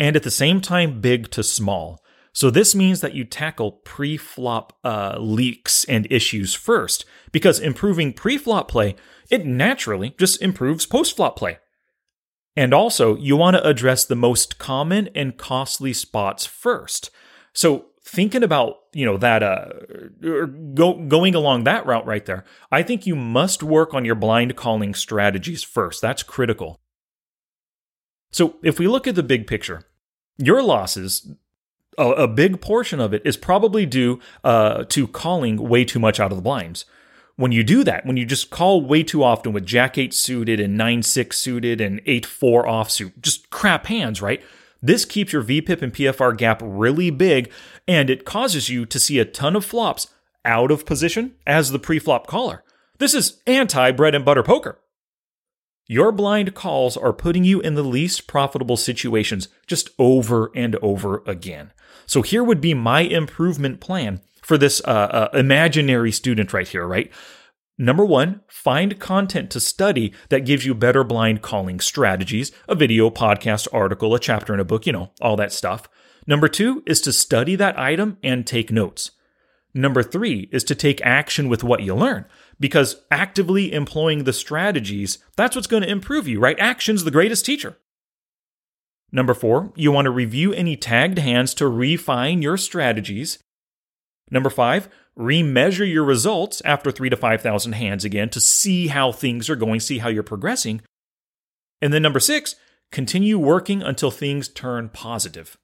and 0.00 0.16
at 0.16 0.22
the 0.22 0.30
same 0.30 0.60
time 0.60 1.00
big 1.00 1.30
to 1.32 1.42
small. 1.42 2.02
So 2.32 2.50
this 2.50 2.74
means 2.74 3.00
that 3.00 3.14
you 3.14 3.24
tackle 3.24 3.72
pre-flop 3.72 4.72
uh, 4.84 5.16
leaks 5.18 5.84
and 5.84 6.06
issues 6.10 6.54
first, 6.54 7.04
because 7.32 7.58
improving 7.58 8.12
pre-flop 8.12 8.68
play, 8.68 8.94
it 9.28 9.44
naturally 9.44 10.14
just 10.18 10.40
improves 10.40 10.86
post-flop 10.86 11.36
play. 11.36 11.58
And 12.54 12.72
also, 12.72 13.16
you 13.16 13.36
want 13.36 13.56
to 13.56 13.66
address 13.66 14.04
the 14.04 14.14
most 14.14 14.58
common 14.58 15.08
and 15.14 15.36
costly 15.36 15.92
spots 15.92 16.46
first. 16.46 17.10
So 17.54 17.86
thinking 18.04 18.42
about 18.42 18.87
you 18.98 19.06
know 19.06 19.16
that 19.16 19.42
uh 19.42 19.66
go, 20.74 20.94
going 20.94 21.34
along 21.34 21.64
that 21.64 21.86
route 21.86 22.06
right 22.06 22.26
there 22.26 22.44
i 22.72 22.82
think 22.82 23.06
you 23.06 23.14
must 23.14 23.62
work 23.62 23.94
on 23.94 24.04
your 24.04 24.14
blind 24.14 24.56
calling 24.56 24.94
strategies 24.94 25.62
first 25.62 26.02
that's 26.02 26.22
critical 26.22 26.80
so 28.30 28.56
if 28.62 28.78
we 28.78 28.88
look 28.88 29.06
at 29.06 29.14
the 29.14 29.22
big 29.22 29.46
picture 29.46 29.82
your 30.38 30.62
losses 30.62 31.34
a, 31.98 32.10
a 32.10 32.28
big 32.28 32.60
portion 32.60 33.00
of 33.00 33.12
it 33.12 33.20
is 33.24 33.36
probably 33.36 33.84
due 33.84 34.20
uh, 34.44 34.84
to 34.84 35.06
calling 35.08 35.56
way 35.56 35.84
too 35.84 35.98
much 35.98 36.20
out 36.20 36.30
of 36.30 36.38
the 36.38 36.42
blinds. 36.42 36.84
When 37.36 37.52
you 37.52 37.62
do 37.62 37.84
that, 37.84 38.06
when 38.06 38.16
you 38.16 38.24
just 38.24 38.50
call 38.50 38.84
way 38.84 39.02
too 39.02 39.22
often 39.22 39.52
with 39.52 39.66
Jack 39.66 39.98
8 39.98 40.14
suited 40.14 40.58
and 40.58 40.76
9 40.76 41.02
6 41.02 41.36
suited 41.36 41.80
and 41.80 42.00
8 42.06 42.24
4 42.24 42.64
offsuit, 42.64 43.20
just 43.20 43.50
crap 43.50 43.86
hands, 43.86 44.22
right? 44.22 44.42
This 44.80 45.04
keeps 45.04 45.32
your 45.32 45.42
VPIP 45.42 45.82
and 45.82 45.92
PFR 45.92 46.36
gap 46.36 46.60
really 46.64 47.10
big, 47.10 47.52
and 47.88 48.10
it 48.10 48.26
causes 48.26 48.68
you 48.68 48.84
to 48.86 49.00
see 49.00 49.18
a 49.18 49.24
ton 49.24 49.56
of 49.56 49.64
flops 49.64 50.06
out 50.44 50.70
of 50.70 50.86
position 50.86 51.34
as 51.46 51.70
the 51.70 51.78
pre-flop 51.78 52.26
caller. 52.26 52.62
This 52.98 53.14
is 53.14 53.40
anti 53.46 53.90
bread 53.92 54.14
and 54.14 54.24
butter 54.24 54.42
poker. 54.42 54.78
Your 55.86 56.12
blind 56.12 56.54
calls 56.54 56.98
are 56.98 57.14
putting 57.14 57.44
you 57.44 57.60
in 57.60 57.74
the 57.74 57.82
least 57.82 58.26
profitable 58.26 58.76
situations 58.76 59.48
just 59.66 59.88
over 59.98 60.50
and 60.54 60.76
over 60.76 61.22
again. 61.26 61.72
So 62.06 62.20
here 62.20 62.44
would 62.44 62.60
be 62.60 62.74
my 62.74 63.00
improvement 63.00 63.80
plan 63.80 64.20
for 64.42 64.58
this 64.58 64.82
uh, 64.84 65.28
uh, 65.32 65.38
imaginary 65.38 66.12
student 66.12 66.52
right 66.52 66.68
here, 66.68 66.86
right? 66.86 67.10
Number 67.78 68.04
one, 68.04 68.40
find 68.48 68.98
content 68.98 69.50
to 69.52 69.60
study 69.60 70.12
that 70.28 70.44
gives 70.44 70.66
you 70.66 70.74
better 70.74 71.04
blind 71.04 71.42
calling 71.42 71.80
strategies, 71.80 72.52
a 72.68 72.74
video, 72.74 73.08
podcast, 73.08 73.68
article, 73.72 74.14
a 74.14 74.18
chapter 74.18 74.52
in 74.52 74.60
a 74.60 74.64
book, 74.64 74.84
you 74.84 74.92
know, 74.92 75.12
all 75.20 75.36
that 75.36 75.52
stuff. 75.52 75.88
Number 76.28 76.46
two 76.46 76.82
is 76.84 77.00
to 77.00 77.12
study 77.12 77.56
that 77.56 77.78
item 77.78 78.18
and 78.22 78.46
take 78.46 78.70
notes. 78.70 79.12
Number 79.72 80.02
three 80.02 80.50
is 80.52 80.62
to 80.64 80.74
take 80.74 81.00
action 81.00 81.48
with 81.48 81.64
what 81.64 81.82
you 81.82 81.94
learn 81.94 82.26
because 82.60 83.00
actively 83.10 83.72
employing 83.72 84.24
the 84.24 84.34
strategies, 84.34 85.18
that's 85.36 85.56
what's 85.56 85.66
going 85.66 85.84
to 85.84 85.90
improve 85.90 86.28
you, 86.28 86.38
right? 86.38 86.58
Action's 86.60 87.04
the 87.04 87.10
greatest 87.10 87.46
teacher. 87.46 87.78
Number 89.10 89.32
four, 89.32 89.72
you 89.74 89.90
want 89.90 90.04
to 90.04 90.10
review 90.10 90.52
any 90.52 90.76
tagged 90.76 91.16
hands 91.16 91.54
to 91.54 91.66
refine 91.66 92.42
your 92.42 92.58
strategies. 92.58 93.38
Number 94.30 94.50
five, 94.50 94.90
remeasure 95.18 95.90
your 95.90 96.04
results 96.04 96.60
after 96.62 96.90
three 96.90 97.08
to 97.08 97.16
5,000 97.16 97.72
hands 97.72 98.04
again 98.04 98.28
to 98.30 98.40
see 98.40 98.88
how 98.88 99.12
things 99.12 99.48
are 99.48 99.56
going, 99.56 99.80
see 99.80 99.98
how 99.98 100.10
you're 100.10 100.22
progressing. 100.22 100.82
And 101.80 101.90
then 101.90 102.02
number 102.02 102.20
six, 102.20 102.54
continue 102.92 103.38
working 103.38 103.82
until 103.82 104.10
things 104.10 104.48
turn 104.48 104.90
positive. 104.90 105.56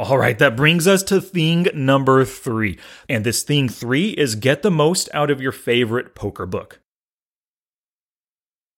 All 0.00 0.16
right, 0.16 0.38
that 0.38 0.56
brings 0.56 0.86
us 0.86 1.02
to 1.02 1.20
thing 1.20 1.66
number 1.74 2.24
three. 2.24 2.78
And 3.06 3.22
this 3.22 3.42
thing 3.42 3.68
three 3.68 4.12
is 4.12 4.34
get 4.34 4.62
the 4.62 4.70
most 4.70 5.10
out 5.12 5.30
of 5.30 5.42
your 5.42 5.52
favorite 5.52 6.14
poker 6.14 6.46
book. 6.46 6.80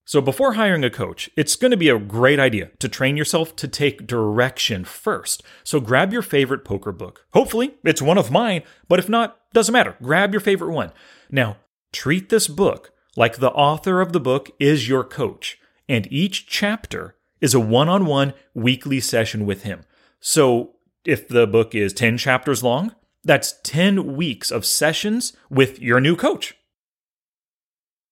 So, 0.05 0.21
before 0.21 0.55
hiring 0.55 0.83
a 0.83 0.91
coach, 0.91 1.31
it's 1.37 1.55
going 1.55 1.71
to 1.71 1.76
be 1.76 1.88
a 1.88 1.97
great 1.97 2.41
idea 2.41 2.73
to 2.81 2.88
train 2.88 3.17
yourself 3.17 3.55
to 3.55 3.69
take 3.69 4.05
direction 4.05 4.85
first. 4.85 5.45
So, 5.62 5.79
grab 5.79 6.12
your 6.12 6.23
favorite 6.23 6.64
poker 6.64 6.91
book. 6.91 7.25
Hopefully, 7.35 7.76
it's 7.85 8.02
one 8.02 8.19
of 8.19 8.33
mine, 8.33 8.64
but 8.88 8.99
if 8.99 9.09
not, 9.09 9.38
doesn't 9.52 9.73
matter. 9.73 9.97
Grab 10.02 10.33
your 10.33 10.41
favorite 10.41 10.75
one. 10.75 10.91
Now, 11.31 11.59
treat 11.93 12.31
this 12.31 12.49
book 12.49 12.91
like 13.14 13.37
the 13.37 13.52
author 13.52 14.00
of 14.00 14.12
the 14.12 14.19
book 14.19 14.50
is 14.59 14.88
your 14.88 15.05
coach, 15.05 15.57
and 15.88 16.12
each 16.12 16.49
chapter 16.49 17.14
is 17.41 17.55
a 17.55 17.61
one 17.61 17.88
on 17.88 18.07
one 18.07 18.35
weekly 18.55 18.99
session 18.99 19.47
with 19.47 19.62
him. 19.62 19.85
So, 20.19 20.75
if 21.04 21.28
the 21.28 21.47
book 21.47 21.75
is 21.75 21.92
10 21.92 22.18
chapters 22.18 22.62
long, 22.62 22.94
that's 23.25 23.54
10 23.62 24.16
weeks 24.16 24.50
of 24.50 24.66
sessions 24.66 25.32
with 25.50 25.80
your 25.80 26.00
new 26.00 26.16
coach. 26.16 26.56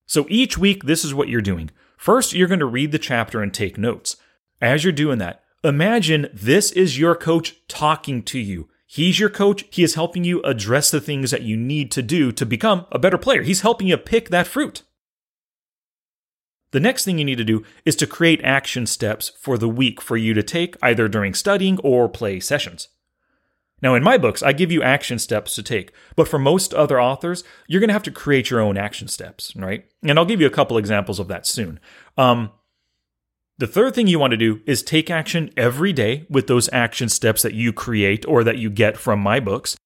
So 0.07 0.27
each 0.29 0.59
week, 0.59 0.85
this 0.85 1.05
is 1.05 1.15
what 1.15 1.29
you're 1.29 1.41
doing. 1.41 1.71
First, 1.97 2.33
you're 2.33 2.49
going 2.49 2.61
to 2.61 2.67
read 2.67 2.93
the 2.93 2.99
chapter 2.99 3.43
and 3.43 3.53
take 3.53 3.79
notes. 3.79 4.17
As 4.61 4.85
you're 4.85 4.93
doing 4.93 5.19
that, 5.19 5.43
imagine 5.63 6.29
this 6.33 6.73
is 6.73 6.99
your 6.99 7.15
coach 7.15 7.57
talking 7.69 8.23
to 8.25 8.39
you. 8.39 8.69
He's 8.87 9.21
your 9.21 9.31
coach. 9.31 9.65
He 9.71 9.85
is 9.85 9.95
helping 9.95 10.25
you 10.25 10.43
address 10.43 10.91
the 10.91 11.01
things 11.01 11.31
that 11.31 11.43
you 11.43 11.57
need 11.57 11.93
to 11.93 12.03
do 12.03 12.33
to 12.33 12.45
become 12.45 12.87
a 12.91 12.99
better 12.99 13.19
player. 13.19 13.43
He's 13.43 13.61
helping 13.61 13.87
you 13.87 13.97
pick 13.97 14.31
that 14.31 14.49
fruit. 14.49 14.83
The 16.73 16.81
next 16.81 17.05
thing 17.05 17.19
you 17.19 17.25
need 17.25 17.39
to 17.39 17.45
do 17.45 17.65
is 17.85 17.97
to 17.97 18.07
create 18.07 18.41
action 18.45 18.87
steps 18.87 19.33
for 19.41 19.59
the 19.59 19.69
week 19.69 20.01
for 20.01 20.17
you 20.17 20.35
to 20.35 20.43
take 20.43 20.77
either 20.83 21.09
during 21.09 21.35
studying 21.35 21.79
or 21.81 22.09
play 22.09 22.39
sessions. 22.41 22.89
Now, 23.83 23.95
in 23.95 24.03
my 24.03 24.19
books, 24.19 24.43
I 24.43 24.53
give 24.53 24.71
you 24.71 24.83
action 24.83 25.19
steps 25.19 25.55
to 25.55 25.63
take, 25.63 25.93
but 26.15 26.29
for 26.29 26.39
most 26.39 26.75
other 26.75 27.01
authors, 27.01 27.43
you're 27.67 27.81
going 27.81 27.89
to 27.89 27.95
have 27.95 28.03
to 28.05 28.11
create 28.11 28.51
your 28.51 28.61
own 28.61 28.77
action 28.77 29.09
steps, 29.09 29.57
right? 29.57 29.87
And 30.03 30.19
I'll 30.19 30.27
give 30.27 30.41
you 30.41 30.47
a 30.47 30.51
couple 30.51 30.77
examples 30.77 31.19
of 31.19 31.29
that 31.29 31.47
soon. 31.47 31.81
Um, 32.19 32.51
the 33.59 33.67
third 33.67 33.95
thing 33.95 34.07
you 34.07 34.19
want 34.19 34.33
to 34.33 34.37
do 34.37 34.61
is 34.67 34.83
take 34.83 35.11
action 35.11 35.51
every 35.57 35.93
day 35.93 36.27
with 36.31 36.47
those 36.47 36.69
action 36.73 37.09
steps 37.09 37.43
that 37.43 37.55
you 37.55 37.73
create 37.73 38.27
or 38.27 38.45
that 38.45 38.59
you 38.59 38.71
get 38.71 38.97
from 38.97 39.21
my 39.21 39.41
books. 39.41 39.77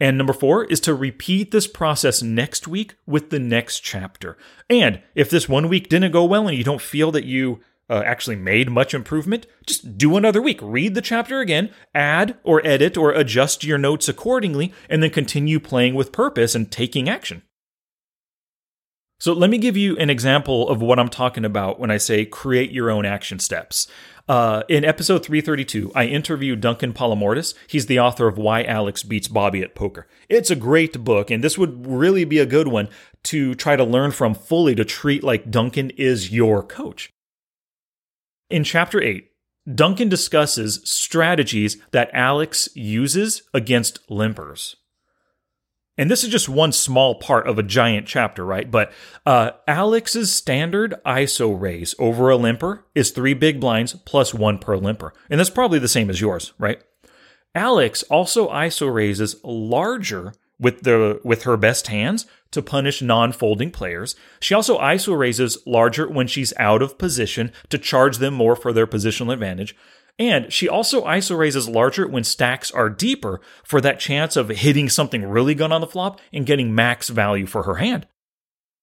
And 0.00 0.16
number 0.16 0.32
four 0.32 0.64
is 0.64 0.80
to 0.80 0.94
repeat 0.94 1.50
this 1.50 1.66
process 1.66 2.22
next 2.22 2.68
week 2.68 2.94
with 3.06 3.30
the 3.30 3.40
next 3.40 3.80
chapter. 3.80 4.36
And 4.70 5.02
if 5.14 5.28
this 5.28 5.48
one 5.48 5.68
week 5.68 5.88
didn't 5.88 6.12
go 6.12 6.24
well 6.24 6.46
and 6.46 6.56
you 6.56 6.64
don't 6.64 6.80
feel 6.80 7.10
that 7.12 7.24
you 7.24 7.60
uh, 7.90 8.02
actually 8.04 8.36
made 8.36 8.70
much 8.70 8.94
improvement, 8.94 9.46
just 9.66 9.98
do 9.98 10.16
another 10.16 10.42
week. 10.42 10.60
Read 10.62 10.94
the 10.94 11.00
chapter 11.00 11.40
again, 11.40 11.70
add 11.94 12.36
or 12.44 12.64
edit 12.64 12.96
or 12.96 13.10
adjust 13.10 13.64
your 13.64 13.78
notes 13.78 14.08
accordingly, 14.08 14.72
and 14.88 15.02
then 15.02 15.10
continue 15.10 15.58
playing 15.58 15.94
with 15.94 16.12
purpose 16.12 16.54
and 16.54 16.70
taking 16.70 17.08
action. 17.08 17.42
So, 19.20 19.32
let 19.32 19.50
me 19.50 19.58
give 19.58 19.76
you 19.76 19.96
an 19.96 20.10
example 20.10 20.68
of 20.68 20.80
what 20.80 20.98
I'm 20.98 21.08
talking 21.08 21.44
about 21.44 21.80
when 21.80 21.90
I 21.90 21.96
say 21.96 22.24
create 22.24 22.70
your 22.70 22.90
own 22.90 23.04
action 23.04 23.40
steps. 23.40 23.88
Uh, 24.28 24.62
in 24.68 24.84
episode 24.84 25.24
332, 25.24 25.90
I 25.94 26.04
interviewed 26.04 26.60
Duncan 26.60 26.92
Palamourdas. 26.92 27.54
He's 27.66 27.86
the 27.86 27.98
author 27.98 28.28
of 28.28 28.36
Why 28.36 28.62
Alex 28.62 29.02
Beats 29.02 29.26
Bobby 29.26 29.62
at 29.62 29.74
Poker. 29.74 30.06
It's 30.28 30.50
a 30.50 30.56
great 30.56 31.02
book, 31.02 31.30
and 31.30 31.42
this 31.42 31.56
would 31.56 31.86
really 31.86 32.24
be 32.24 32.38
a 32.38 32.46
good 32.46 32.68
one 32.68 32.90
to 33.24 33.54
try 33.54 33.74
to 33.74 33.84
learn 33.84 34.10
from 34.10 34.34
fully 34.34 34.74
to 34.74 34.84
treat 34.84 35.24
like 35.24 35.50
Duncan 35.50 35.90
is 35.90 36.30
your 36.30 36.62
coach. 36.62 37.10
In 38.50 38.64
chapter 38.64 39.02
8, 39.02 39.30
Duncan 39.74 40.08
discusses 40.08 40.80
strategies 40.84 41.76
that 41.90 42.10
Alex 42.12 42.68
uses 42.74 43.42
against 43.52 44.06
limpers. 44.08 44.76
And 45.98 46.10
this 46.10 46.22
is 46.22 46.30
just 46.30 46.48
one 46.48 46.70
small 46.70 47.16
part 47.16 47.48
of 47.48 47.58
a 47.58 47.62
giant 47.62 48.06
chapter, 48.06 48.44
right? 48.46 48.70
But 48.70 48.92
uh, 49.26 49.50
Alex's 49.66 50.32
standard 50.32 50.94
ISO 51.04 51.60
raise 51.60 51.94
over 51.98 52.30
a 52.30 52.36
limper 52.36 52.86
is 52.94 53.10
three 53.10 53.34
big 53.34 53.60
blinds 53.60 53.94
plus 54.06 54.32
one 54.32 54.58
per 54.58 54.76
limper. 54.76 55.12
And 55.28 55.40
that's 55.40 55.50
probably 55.50 55.80
the 55.80 55.88
same 55.88 56.08
as 56.08 56.20
yours, 56.20 56.52
right? 56.56 56.80
Alex 57.54 58.04
also 58.04 58.48
ISO 58.48 58.92
raises 58.94 59.36
larger 59.42 60.32
with 60.60 60.82
the 60.82 61.20
with 61.24 61.42
her 61.42 61.56
best 61.56 61.88
hands 61.88 62.26
to 62.50 62.62
punish 62.62 63.02
non-folding 63.02 63.70
players. 63.70 64.16
She 64.40 64.54
also 64.54 64.78
ISO 64.78 65.16
raises 65.18 65.58
larger 65.66 66.08
when 66.08 66.26
she's 66.26 66.52
out 66.56 66.82
of 66.82 66.98
position 66.98 67.52
to 67.68 67.78
charge 67.78 68.18
them 68.18 68.34
more 68.34 68.56
for 68.56 68.72
their 68.72 68.86
positional 68.86 69.32
advantage. 69.32 69.76
And 70.18 70.52
she 70.52 70.68
also 70.68 71.04
ISO 71.04 71.38
raises 71.38 71.68
larger 71.68 72.06
when 72.08 72.24
stacks 72.24 72.70
are 72.72 72.90
deeper 72.90 73.40
for 73.62 73.80
that 73.80 74.00
chance 74.00 74.36
of 74.36 74.48
hitting 74.48 74.88
something 74.88 75.24
really 75.24 75.54
good 75.54 75.70
on 75.70 75.80
the 75.80 75.86
flop 75.86 76.20
and 76.32 76.46
getting 76.46 76.74
max 76.74 77.08
value 77.08 77.46
for 77.46 77.62
her 77.62 77.76
hand. 77.76 78.06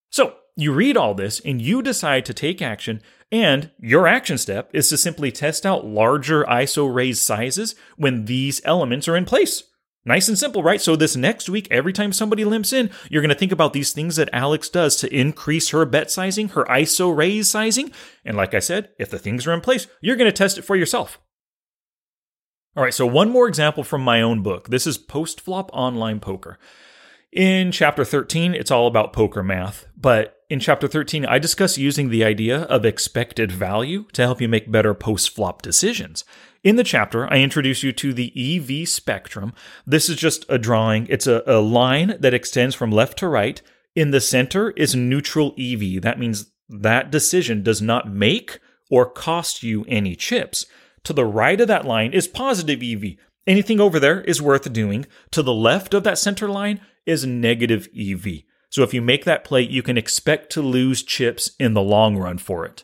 So, 0.10 0.36
you 0.56 0.72
read 0.72 0.96
all 0.96 1.14
this 1.14 1.42
and 1.42 1.62
you 1.62 1.82
decide 1.82 2.26
to 2.26 2.34
take 2.34 2.62
action, 2.62 3.02
and 3.30 3.72
your 3.78 4.08
action 4.08 4.38
step 4.38 4.70
is 4.72 4.88
to 4.90 4.98
simply 4.98 5.30
test 5.30 5.66
out 5.66 5.86
larger 5.86 6.46
ISO 6.46 6.94
raise 6.94 7.20
sizes 7.20 7.76
when 7.98 8.26
these 8.26 8.62
elements 8.64 9.10
are 9.10 9.18
in 9.18 9.26
place. 9.26 9.64
Nice 10.08 10.28
and 10.30 10.38
simple, 10.38 10.62
right? 10.64 10.80
So, 10.80 10.96
this 10.96 11.16
next 11.16 11.50
week, 11.50 11.68
every 11.72 11.92
time 11.92 12.14
somebody 12.14 12.46
limps 12.46 12.72
in, 12.72 12.92
you're 13.10 13.24
going 13.24 13.30
to 13.30 13.36
think 13.36 13.52
about 13.52 13.74
these 13.74 13.92
things 13.92 14.16
that 14.18 14.30
Alex 14.32 14.70
does 14.70 14.96
to 14.98 15.14
increase 15.14 15.70
her 15.70 15.84
bet 15.84 16.12
sizing, 16.12 16.50
her 16.50 16.64
ISO 16.66 17.16
raise 17.16 17.50
sizing. 17.50 17.92
And 18.24 18.38
like 18.38 18.54
I 18.54 18.60
said, 18.60 18.90
if 19.00 19.10
the 19.10 19.20
things 19.20 19.48
are 19.48 19.54
in 19.54 19.62
place, 19.62 19.88
you're 20.02 20.16
going 20.16 20.30
to 20.30 20.38
test 20.38 20.60
it 20.60 20.62
for 20.62 20.76
yourself. 20.76 21.20
All 22.78 22.84
right, 22.84 22.94
so 22.94 23.08
one 23.08 23.30
more 23.30 23.48
example 23.48 23.86
from 23.86 24.02
my 24.04 24.22
own 24.22 24.44
book. 24.44 24.68
This 24.68 24.86
is 24.86 24.98
Post 24.98 25.40
Flop 25.40 25.70
Online 25.72 26.20
Poker. 26.20 26.60
In 27.32 27.72
chapter 27.72 28.04
13, 28.04 28.54
it's 28.54 28.70
all 28.70 28.86
about 28.86 29.14
poker 29.14 29.42
math, 29.42 29.88
but 29.96 30.42
in 30.50 30.60
chapter 30.60 30.86
13, 30.86 31.26
I 31.26 31.40
discuss 31.40 31.78
using 31.78 32.10
the 32.10 32.26
idea 32.26 32.64
of 32.64 32.84
expected 32.84 33.50
value 33.50 34.08
to 34.12 34.24
help 34.24 34.42
you 34.42 34.50
make 34.50 34.70
better 34.70 34.94
post 34.94 35.34
flop 35.34 35.62
decisions. 35.62 36.26
In 36.66 36.76
the 36.76 36.84
chapter, 36.84 37.32
I 37.32 37.38
introduce 37.38 37.82
you 37.82 37.94
to 37.94 38.14
the 38.14 38.34
EV 38.36 38.90
spectrum. 38.90 39.54
This 39.88 40.10
is 40.10 40.18
just 40.18 40.46
a 40.50 40.58
drawing, 40.58 41.08
it's 41.08 41.28
a, 41.28 41.44
a 41.48 41.62
line 41.62 42.18
that 42.20 42.34
extends 42.34 42.76
from 42.76 42.92
left 42.92 43.18
to 43.20 43.30
right. 43.30 43.62
In 43.96 44.12
the 44.12 44.20
center 44.20 44.72
is 44.72 44.94
neutral 44.94 45.56
EV. 45.58 46.02
That 46.02 46.20
means 46.20 46.52
that 46.68 47.10
decision 47.10 47.64
does 47.64 47.82
not 47.82 48.12
make 48.12 48.60
or 48.90 49.10
cost 49.10 49.64
you 49.64 49.86
any 49.88 50.18
chips. 50.18 50.66
To 51.06 51.14
the 51.14 51.26
right 51.26 51.60
of 51.62 51.68
that 51.68 51.86
line 51.86 52.14
is 52.14 52.28
positive 52.28 52.82
EV. 52.84 53.16
Anything 53.48 53.80
over 53.80 54.00
there 54.00 54.22
is 54.22 54.42
worth 54.42 54.72
doing. 54.74 55.06
To 55.32 55.42
the 55.42 55.54
left 55.54 55.94
of 55.94 56.04
that 56.04 56.18
center 56.18 56.50
line 56.50 56.82
is 57.06 57.26
negative 57.26 57.88
EV. 57.98 58.44
So 58.70 58.84
if 58.84 58.94
you 58.94 59.02
make 59.02 59.24
that 59.26 59.44
play, 59.44 59.62
you 59.62 59.84
can 59.84 59.98
expect 59.98 60.52
to 60.52 60.62
lose 60.62 61.04
chips 61.04 61.52
in 61.60 61.74
the 61.74 61.82
long 61.82 62.18
run 62.18 62.40
for 62.40 62.66
it. 62.66 62.84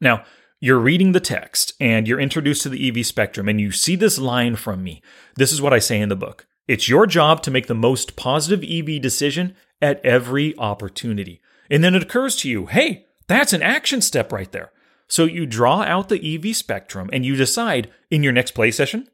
Now, 0.00 0.24
you're 0.60 0.78
reading 0.78 1.12
the 1.12 1.20
text 1.20 1.74
and 1.80 2.06
you're 2.06 2.20
introduced 2.20 2.62
to 2.62 2.68
the 2.68 2.88
EV 2.88 3.04
spectrum 3.04 3.48
and 3.48 3.60
you 3.60 3.70
see 3.70 3.96
this 3.96 4.18
line 4.18 4.56
from 4.56 4.82
me. 4.82 5.02
This 5.36 5.52
is 5.52 5.60
what 5.60 5.72
I 5.72 5.78
say 5.78 6.00
in 6.00 6.08
the 6.08 6.16
book. 6.16 6.46
It's 6.66 6.88
your 6.88 7.06
job 7.06 7.42
to 7.42 7.50
make 7.50 7.66
the 7.66 7.74
most 7.74 8.16
positive 8.16 8.64
EV 8.68 9.00
decision 9.02 9.56
at 9.82 10.04
every 10.04 10.56
opportunity. 10.58 11.40
And 11.70 11.82
then 11.82 11.94
it 11.94 12.02
occurs 12.02 12.36
to 12.36 12.48
you, 12.48 12.66
hey, 12.66 13.06
that's 13.26 13.52
an 13.52 13.62
action 13.62 14.00
step 14.00 14.32
right 14.32 14.50
there. 14.52 14.72
So 15.08 15.24
you 15.24 15.46
draw 15.46 15.82
out 15.82 16.08
the 16.08 16.34
EV 16.34 16.54
spectrum 16.54 17.08
and 17.12 17.24
you 17.24 17.36
decide 17.36 17.90
in 18.10 18.22
your 18.22 18.32
next 18.32 18.52
play 18.52 18.70
session, 18.70 19.08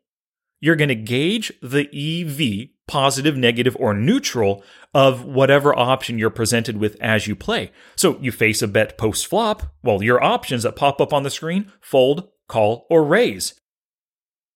you're 0.61 0.77
going 0.77 0.89
to 0.89 0.95
gauge 0.95 1.53
the 1.63 1.89
EV, 1.93 2.71
positive, 2.87 3.37
negative, 3.37 3.77
or 3.79 3.95
neutral, 3.95 4.65
of 4.95 5.25
whatever 5.25 5.77
option 5.79 6.19
you're 6.19 6.31
presented 6.31 6.79
with 6.79 6.97
as 7.01 7.27
you 7.27 7.37
play. 7.37 7.71
So 7.97 8.19
you 8.21 8.33
face 8.33 8.63
a 8.63 8.69
bet 8.69 8.97
post 8.97 9.27
flop. 9.27 9.75
Well, 9.83 10.03
your 10.03 10.23
options 10.23 10.63
that 10.63 10.77
pop 10.77 11.01
up 11.01 11.13
on 11.13 11.23
the 11.23 11.31
screen 11.31 11.71
fold, 11.81 12.29
call, 12.49 12.87
or 12.89 13.05
raise. 13.05 13.61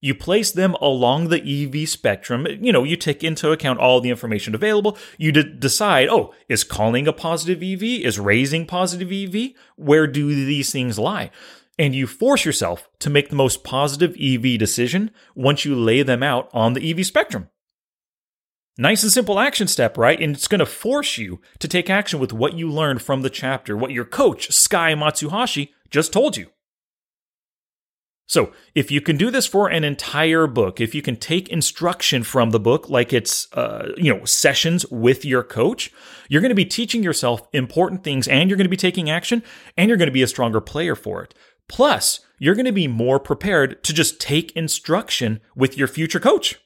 You 0.01 0.15
place 0.15 0.53
them 0.53 0.75
along 0.75 1.29
the 1.29 1.43
EV 1.43 1.89
spectrum. 1.89 2.47
You 2.61 2.73
know, 2.73 2.85
you 2.85 2.97
take 2.97 3.25
into 3.25 3.51
account 3.51 3.81
all 3.81 4.01
the 4.01 4.11
information 4.11 4.55
available. 4.55 4.97
You 5.17 5.33
decide, 5.33 6.09
oh, 6.09 6.35
is 6.49 6.63
calling 6.63 7.09
a 7.09 7.13
positive 7.13 7.63
EV? 7.63 7.83
Is 8.05 8.19
raising 8.19 8.65
positive 8.65 9.11
EV? 9.11 9.53
Where 9.77 10.07
do 10.07 10.29
these 10.29 10.71
things 10.71 10.99
lie? 10.99 11.31
and 11.79 11.95
you 11.95 12.07
force 12.07 12.45
yourself 12.45 12.89
to 12.99 13.09
make 13.09 13.29
the 13.29 13.37
most 13.37 13.63
positive 13.63 14.17
EV 14.21 14.59
decision 14.59 15.11
once 15.35 15.65
you 15.65 15.77
lay 15.77 16.03
them 16.03 16.23
out 16.23 16.51
on 16.53 16.73
the 16.73 16.91
EV 16.91 17.07
spectrum. 17.07 17.49
Nice 18.77 19.03
and 19.03 19.13
simple 19.13 19.41
action 19.41 19.67
step, 19.67 19.97
right? 19.97 20.21
And 20.21 20.35
it's 20.35 20.49
going 20.49 20.61
to 20.61 20.67
force 20.67 21.19
you 21.19 21.41
to 21.59 21.69
take 21.69 21.91
action 21.91 22.21
with 22.21 22.33
what 22.33 22.55
you 22.55 22.71
learned 22.71 23.03
from 23.03 23.23
the 23.23 23.31
chapter, 23.31 23.77
what 23.77 23.91
your 23.91 24.05
coach, 24.05 24.53
Sky 24.53 24.95
Matsuhashi, 24.95 25.71
just 25.91 26.13
told 26.13 26.37
you. 26.37 26.51
So, 28.29 28.53
if 28.75 28.91
you 28.91 29.01
can 29.01 29.17
do 29.17 29.31
this 29.31 29.47
for 29.47 29.69
an 29.69 29.85
entire 29.85 30.47
book, 30.47 30.83
if 30.83 30.95
you 30.95 31.01
can 31.01 31.17
take 31.17 31.49
instruction 31.49 32.23
from 32.23 32.51
the 32.51 32.61
book 32.61 32.91
like 32.91 33.15
it's 33.15 33.51
uh, 33.55 33.93
you 33.97 34.15
know 34.15 34.25
sessions 34.27 34.85
with 34.91 35.25
your 35.25 35.43
coach, 35.43 35.91
you're 36.29 36.43
going 36.43 36.51
to 36.51 36.55
be 36.55 36.67
teaching 36.67 37.03
yourself 37.03 37.49
important 37.55 38.05
things 38.05 38.29
and 38.29 38.51
you're 38.51 38.59
going 38.59 38.67
to 38.67 38.71
be 38.71 38.77
taking 38.77 39.09
action 39.09 39.43
and 39.79 39.89
you're 39.89 39.97
going 39.97 40.09
to 40.09 40.13
be 40.13 40.23
a 40.23 40.29
stronger 40.29 40.61
player 40.61 40.95
for 40.95 41.23
it. 41.23 41.35
Plus, 41.69 42.21
you're 42.39 42.55
going 42.55 42.67
to 42.67 42.73
be 42.73 42.87
more 42.87 43.19
prepared 43.19 43.83
to 43.85 43.95
just 43.95 44.21
take 44.21 44.53
instruction 44.53 45.41
with 45.57 45.79
your 45.79 45.89
future 45.89 46.21
coach. 46.21 46.61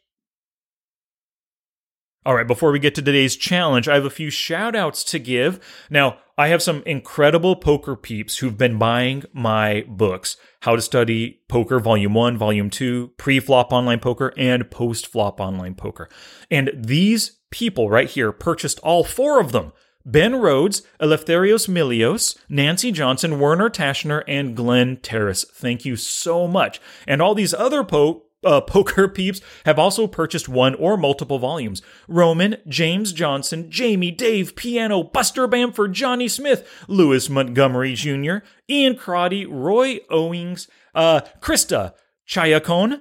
All 2.25 2.37
right, 2.37 2.47
before 2.47 2.71
we 2.71 2.79
get 2.79 2.95
to 2.95 3.03
today's 3.03 3.35
challenge, 3.35 3.89
I 3.89 3.95
have 3.97 4.05
a 4.05 4.11
few 4.11 4.31
shout 4.31 4.77
outs 4.77 5.03
to 5.05 5.19
give. 5.19 5.59
Now, 5.91 6.19
I 6.39 6.49
have 6.49 6.63
some 6.63 6.85
incredible 6.87 7.57
poker 7.57 7.97
peeps 7.97 8.39
who've 8.39 8.57
been 8.57 8.79
buying 8.79 9.25
my 9.33 9.85
books 9.89 10.37
How 10.61 10.77
to 10.77 10.83
Study 10.83 11.41
Poker 11.49 11.81
Volume 11.81 12.15
1, 12.15 12.39
Volume 12.39 12.71
2, 12.71 13.15
Pre 13.17 13.41
Flop 13.41 13.73
Online 13.73 13.99
Poker, 13.99 14.33
and 14.37 14.71
Post 14.71 15.09
Flop 15.09 15.41
Online 15.41 15.75
Poker. 15.75 16.09
And 16.49 16.71
these 16.77 17.41
people 17.51 17.91
right 17.91 18.09
here 18.09 18.31
purchased 18.31 18.79
all 18.81 19.03
four 19.03 19.41
of 19.41 19.51
them. 19.51 19.73
Ben 20.05 20.37
Rhodes, 20.37 20.83
Eleftherios 21.01 21.69
Milios, 21.69 22.37
Nancy 22.49 22.93
Johnson, 22.93 23.41
Werner 23.41 23.69
Tashner, 23.69 24.23
and 24.29 24.57
Glenn 24.57 24.97
Terrace. 24.99 25.45
Thank 25.45 25.85
you 25.85 25.97
so 25.97 26.47
much. 26.47 26.81
And 27.07 27.21
all 27.21 27.35
these 27.35 27.55
other 27.55 27.83
po- 27.83 28.22
uh, 28.45 28.61
poker 28.61 29.09
peeps 29.09 29.41
have 29.65 29.79
also 29.79 30.07
purchased 30.07 30.49
one 30.49 30.75
or 30.75 30.97
multiple 30.97 31.39
volumes. 31.39 31.83
Roman, 32.09 32.57
James 32.67 33.13
Johnson, 33.13 33.71
Jamie, 33.71 34.11
Dave, 34.11 34.57
Piano, 34.57 35.03
Buster 35.03 35.47
Bamford, 35.47 35.93
Johnny 35.93 36.29
Smith, 36.29 36.69
Lewis 36.89 37.29
Montgomery 37.29 37.95
Jr., 37.95 38.39
Ian 38.69 38.97
Crotty, 38.97 39.47
Roy 39.47 40.01
Owings, 40.11 40.69
uh, 40.95 41.21
Krista 41.41 41.93
Chayacon, 42.29 43.01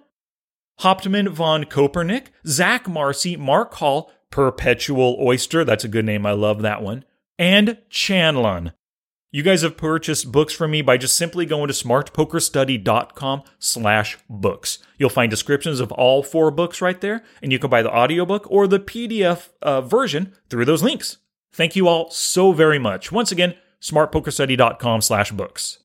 Hauptmann 0.79 1.29
von 1.29 1.65
Kopernik, 1.65 2.27
Zach 2.45 2.88
Marcy, 2.88 3.38
Mark 3.38 3.75
Hall, 3.75 4.12
Perpetual 4.29 5.17
Oyster, 5.19 5.63
that's 5.63 5.83
a 5.83 5.89
good 5.89 6.05
name, 6.05 6.25
I 6.25 6.31
love 6.31 6.62
that 6.62 6.81
one, 6.81 7.05
and 7.38 7.77
Chanlon. 7.89 8.74
You 9.34 9.44
guys 9.44 9.62
have 9.62 9.78
purchased 9.78 10.30
books 10.30 10.54
from 10.54 10.72
me 10.72 10.82
by 10.82 10.98
just 10.98 11.16
simply 11.16 11.46
going 11.46 11.70
to 11.70 11.74
smartpokerstudy.com 11.74 13.44
slash 13.60 14.18
books. 14.30 14.80
You'll 14.98 15.10
find 15.10 15.30
descriptions 15.30 15.80
of 15.80 15.90
all 15.94 16.22
four 16.22 16.52
books 16.52 16.82
right 16.82 17.00
there, 17.00 17.24
and 17.42 17.50
you 17.50 17.58
can 17.58 17.70
buy 17.70 17.82
the 17.82 17.96
audiobook 17.96 18.46
or 18.52 18.68
the 18.68 18.80
PDF 18.80 19.48
uh, 19.62 19.80
version 19.80 20.34
through 20.50 20.66
those 20.66 20.84
links. 20.84 21.16
Thank 21.54 21.78
you 21.78 21.88
all 21.88 22.12
so 22.12 22.52
very 22.52 22.78
much. 22.78 23.14
Once 23.14 23.32
again, 23.32 23.56
smartpokerstudy.com 23.82 25.00
slash 25.00 25.32
books. 25.32 25.80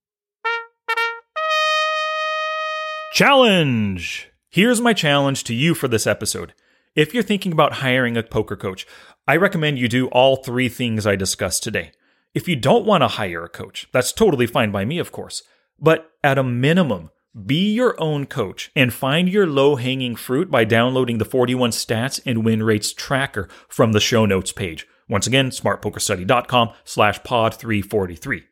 Challenge! 3.13 4.29
Here's 4.51 4.81
my 4.81 4.93
challenge 4.93 5.45
to 5.45 5.55
you 5.55 5.75
for 5.75 5.87
this 5.87 6.07
episode. 6.09 6.53
If 6.97 7.15
you're 7.15 7.23
thinking 7.23 7.53
about 7.53 7.75
hiring 7.75 8.17
a 8.17 8.25
poker 8.25 8.57
coach, 8.57 8.89
I 9.29 9.37
recommend 9.37 9.79
you 9.79 9.89
do 9.89 10.09
all 10.09 10.37
three 10.37 10.69
things 10.69 11.07
I 11.07 11.15
discussed 11.15 11.63
today. 11.63 11.93
If 12.37 12.47
you 12.47 12.55
don't 12.55 12.85
want 12.85 13.01
to 13.01 13.09
hire 13.09 13.45
a 13.45 13.49
coach, 13.49 13.89
that's 13.93 14.13
totally 14.13 14.47
fine 14.47 14.71
by 14.71 14.85
me, 14.85 14.99
of 14.99 15.11
course. 15.11 15.43
But 15.81 16.11
at 16.23 16.37
a 16.37 16.43
minimum, 16.43 17.09
be 17.47 17.73
your 17.73 17.99
own 17.99 18.27
coach 18.27 18.71
and 18.77 18.93
find 18.93 19.27
your 19.27 19.47
low 19.47 19.77
hanging 19.77 20.17
fruit 20.17 20.51
by 20.51 20.65
downloading 20.65 21.17
the 21.17 21.25
41 21.25 21.71
stats 21.71 22.21
and 22.27 22.45
win 22.45 22.63
rates 22.63 22.93
tracker 22.93 23.49
from 23.71 23.93
the 23.93 24.01
show 24.01 24.27
notes 24.27 24.53
page. 24.53 24.87
Once 25.09 25.27
again, 25.27 25.49
smartpokerstudy.com 25.49 26.73
slash 26.85 27.23
pod 27.25 27.55
343. 27.55 28.43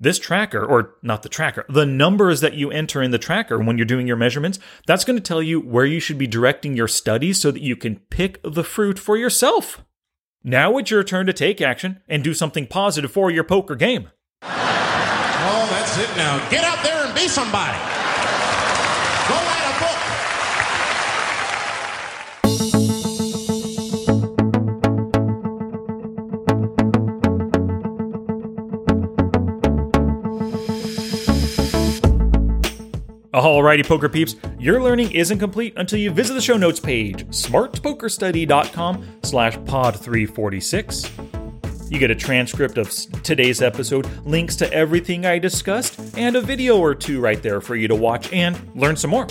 This 0.00 0.18
tracker, 0.18 0.64
or 0.64 0.94
not 1.02 1.22
the 1.22 1.28
tracker, 1.28 1.66
the 1.68 1.84
numbers 1.84 2.40
that 2.40 2.54
you 2.54 2.70
enter 2.70 3.02
in 3.02 3.10
the 3.10 3.18
tracker 3.18 3.58
when 3.58 3.76
you're 3.76 3.84
doing 3.84 4.06
your 4.06 4.16
measurements, 4.16 4.58
that's 4.86 5.04
going 5.04 5.18
to 5.18 5.22
tell 5.22 5.42
you 5.42 5.60
where 5.60 5.84
you 5.84 6.00
should 6.00 6.16
be 6.16 6.26
directing 6.26 6.74
your 6.74 6.88
studies 6.88 7.42
so 7.42 7.50
that 7.50 7.62
you 7.62 7.76
can 7.76 7.96
pick 8.08 8.40
the 8.42 8.64
fruit 8.64 8.98
for 8.98 9.18
yourself. 9.18 9.84
Now 10.48 10.78
it's 10.78 10.92
your 10.92 11.02
turn 11.02 11.26
to 11.26 11.32
take 11.32 11.60
action 11.60 12.02
and 12.08 12.22
do 12.22 12.32
something 12.32 12.68
positive 12.68 13.10
for 13.10 13.32
your 13.32 13.42
poker 13.42 13.74
game. 13.74 14.10
Oh, 14.42 15.66
that's 15.72 15.98
it 15.98 16.16
now. 16.16 16.38
Get 16.50 16.62
out 16.62 16.84
there 16.84 17.04
and 17.04 17.12
be 17.16 17.26
somebody. 17.26 17.95
Alrighty, 33.36 33.86
poker 33.86 34.08
peeps, 34.08 34.34
your 34.58 34.82
learning 34.82 35.12
isn't 35.12 35.38
complete 35.38 35.74
until 35.76 35.98
you 35.98 36.10
visit 36.10 36.32
the 36.32 36.40
show 36.40 36.56
notes 36.56 36.80
page, 36.80 37.26
smartpokerstudy.com 37.26 39.18
slash 39.24 39.58
pod 39.66 39.94
346. 39.94 41.10
You 41.90 41.98
get 41.98 42.10
a 42.10 42.14
transcript 42.14 42.78
of 42.78 42.90
today's 43.22 43.60
episode, 43.60 44.08
links 44.24 44.56
to 44.56 44.72
everything 44.72 45.26
I 45.26 45.38
discussed, 45.38 46.16
and 46.16 46.34
a 46.34 46.40
video 46.40 46.78
or 46.78 46.94
two 46.94 47.20
right 47.20 47.42
there 47.42 47.60
for 47.60 47.76
you 47.76 47.88
to 47.88 47.94
watch 47.94 48.32
and 48.32 48.58
learn 48.74 48.96
some 48.96 49.10
more. 49.10 49.26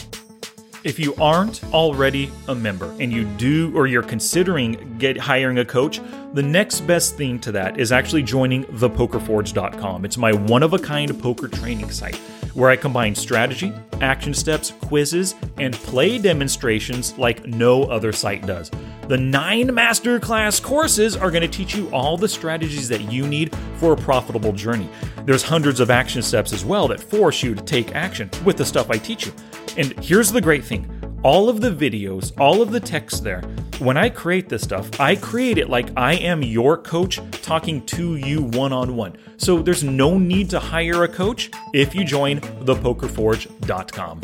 If 0.86 1.00
you 1.00 1.16
aren't 1.16 1.64
already 1.74 2.32
a 2.48 2.54
member 2.54 2.96
and 3.00 3.12
you 3.12 3.26
do 3.26 3.76
or 3.76 3.88
you're 3.88 4.04
considering 4.04 4.98
get 5.00 5.18
hiring 5.18 5.58
a 5.58 5.66
coach, 5.66 6.00
the 6.34 6.44
next 6.44 6.82
best 6.82 7.18
thing 7.18 7.40
to 7.40 7.52
that 7.54 7.80
is 7.80 7.92
actually 7.92 8.22
joining 8.22 8.66
thepokerforge.com. 8.66 10.06
It's 10.06 10.18
my 10.18 10.32
one 10.32 10.62
of 10.62 10.74
a 10.74 10.78
kind 10.78 11.20
poker 11.20 11.48
training 11.48 11.90
site 11.90 12.18
where 12.54 12.70
I 12.70 12.76
combine 12.76 13.16
strategy, 13.16 13.74
action 14.00 14.32
steps, 14.36 14.74
quizzes, 14.80 15.34
and 15.58 15.74
play 15.74 16.20
demonstrations 16.20 17.18
like 17.18 17.48
no 17.48 17.86
other 17.86 18.14
site 18.14 18.46
does. 18.46 18.70
The 19.08 19.18
nine 19.18 19.70
masterclass 19.70 20.62
courses 20.62 21.18
are 21.18 21.32
going 21.32 21.42
to 21.42 21.48
teach 21.48 21.76
you 21.76 21.90
all 21.90 22.16
the 22.16 22.30
strategies 22.30 22.88
that 22.90 23.12
you 23.12 23.28
need 23.28 23.56
for 23.78 23.94
a 23.94 23.98
profitable 23.98 24.52
journey. 24.52 24.88
There's 25.26 25.42
hundreds 25.42 25.80
of 25.80 25.90
action 25.90 26.22
steps 26.22 26.54
as 26.54 26.64
well 26.64 26.88
that 26.90 27.00
force 27.00 27.42
you 27.42 27.56
to 27.56 27.62
take 27.64 27.96
action 27.96 28.30
with 28.46 28.58
the 28.58 28.66
stuff 28.66 28.92
I 28.92 29.00
teach 29.00 29.26
you. 29.26 29.34
And 29.78 29.94
here's 30.04 30.32
the 30.32 30.42
great 30.42 30.64
thing 30.64 30.90
all 31.24 31.50
of 31.50 31.60
the 31.60 31.72
videos, 31.72 32.32
all 32.40 32.62
of 32.62 32.72
the 32.72 32.80
text 32.80 33.24
there, 33.24 33.42
when 33.80 33.98
I 33.98 34.10
create 34.10 34.48
this 34.48 34.62
stuff, 34.62 35.00
I 35.00 35.16
create 35.16 35.58
it 35.58 35.70
like 35.70 35.90
I 35.98 36.14
am 36.14 36.44
your 36.44 36.78
coach 36.78 37.20
talking 37.42 37.86
to 37.88 38.16
you 38.16 38.44
one 38.44 38.72
on 38.72 38.96
one. 38.96 39.18
So 39.38 39.62
there's 39.62 39.84
no 39.84 40.18
need 40.18 40.50
to 40.52 40.60
hire 40.60 41.04
a 41.04 41.08
coach 41.08 41.50
if 41.74 41.96
you 41.96 42.06
join 42.06 42.40
thepokerforge.com. 42.40 44.22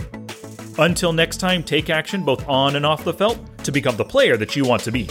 Until 0.78 1.12
next 1.12 1.38
time, 1.38 1.64
take 1.64 1.90
action 1.90 2.24
both 2.24 2.48
on 2.48 2.76
and 2.76 2.86
off 2.86 3.04
the 3.04 3.14
felt 3.14 3.40
to 3.64 3.72
become 3.72 3.98
the 3.98 4.06
player 4.06 4.38
that 4.38 4.56
you 4.56 4.64
want 4.64 4.84
to 4.84 4.92
be. 4.92 5.10